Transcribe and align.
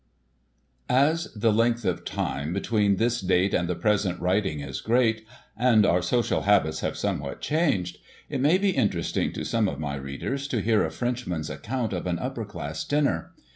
As 0.89 1.31
the 1.35 1.53
length 1.53 1.85
of 1.85 2.03
time 2.05 2.53
between 2.53 2.95
this 2.95 3.21
date, 3.21 3.53
and 3.53 3.69
the 3.69 3.75
present 3.75 4.19
writing 4.19 4.59
is 4.59 4.81
great, 4.81 5.27
and 5.55 5.85
our 5.85 6.01
social 6.01 6.41
habits 6.41 6.79
"have 6.79 6.97
somewhat 6.97 7.39
changed, 7.39 7.99
it 8.27 8.41
may 8.41 8.57
be 8.57 8.71
interesting 8.71 9.31
to 9.33 9.45
some 9.45 9.67
of 9.67 9.79
my 9.79 9.93
readers 9.93 10.47
to 10.47 10.59
hear 10.61 10.83
a 10.83 10.89
French 10.89 11.27
man's 11.27 11.51
account 11.51 11.93
of 11.93 12.07
an 12.07 12.17
upper 12.17 12.45
class 12.45 12.83
dinner. 12.83 13.31